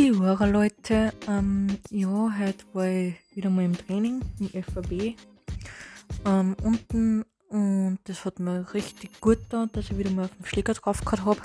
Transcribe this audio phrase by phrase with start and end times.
[0.00, 2.08] Hallo Leute, ähm, ja,
[2.38, 5.16] heute war ich wieder mal im Training im FAB
[6.24, 10.44] ähm, unten und das hat mir richtig gut getan, dass ich wieder mal auf dem
[10.44, 11.40] Schläger drauf gehabt habe.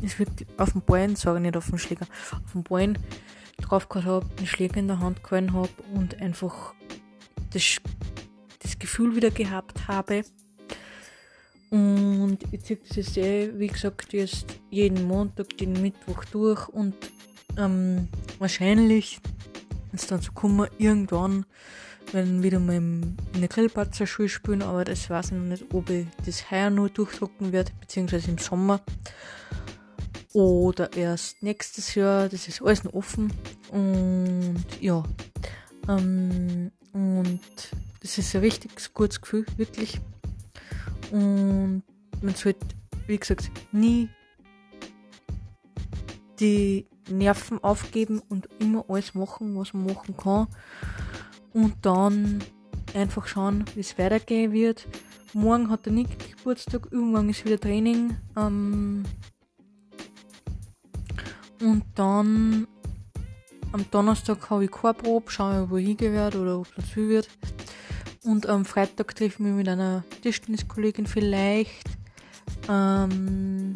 [0.00, 2.96] Es wird auf dem Bein, ich nicht auf dem Schläger, auf dem Bein
[3.60, 6.74] drauf gehabt habe, den Schläger in der Hand gehalten habe und einfach
[7.52, 7.80] das,
[8.60, 10.22] das Gefühl wieder gehabt habe.
[11.70, 16.94] Und ich ziehe das jetzt eh, wie gesagt, jetzt jeden Montag, den Mittwoch durch und
[17.58, 18.08] ähm,
[18.38, 19.20] wahrscheinlich
[19.92, 21.44] ist dann so kommen irgendwann,
[22.12, 25.90] wenn wieder mal in der Grillplatzer Schule spielen, aber das weiß ich noch nicht, ob
[25.90, 28.80] ich das heuer nur durchdrucken werde, beziehungsweise im Sommer.
[30.32, 33.32] Oder erst nächstes Jahr, das ist alles noch offen.
[33.70, 35.02] Und ja,
[35.88, 37.40] ähm, und
[38.00, 40.00] das ist ein richtig gutes Gefühl, wirklich.
[41.10, 41.82] Und
[42.22, 42.66] man sollte,
[43.06, 44.08] wie gesagt, nie
[46.38, 50.46] die Nerven aufgeben und immer alles machen, was man machen kann.
[51.52, 52.42] Und dann
[52.94, 54.86] einfach schauen, wie es weitergehen wird.
[55.32, 58.16] Morgen hat der Nick Geburtstag, irgendwann ist wieder Training.
[58.36, 59.04] Ähm
[61.60, 62.66] und dann
[63.72, 67.28] am Donnerstag habe ich keine Probe, schaue ich, wo ich oder ob es viel wird.
[68.24, 71.88] Und am Freitag treffe ich mich mit einer Tischtenniskollegin vielleicht.
[72.68, 73.74] Ähm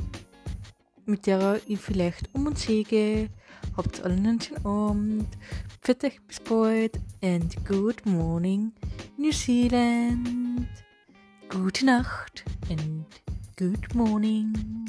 [1.06, 3.28] mit der ich vielleicht um und säge.
[3.76, 5.28] Habt alle einen schönen Abend.
[5.80, 8.72] Für euch bis bald and good morning
[9.16, 10.68] New Zealand.
[11.48, 13.04] Gute Nacht and
[13.56, 14.81] good morning.